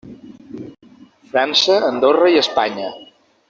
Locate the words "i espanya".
2.37-2.91